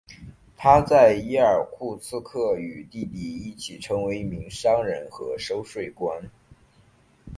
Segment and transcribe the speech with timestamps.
[0.57, 6.27] 他在伊尔库茨克与弟弟一起成为一名商人和收税官。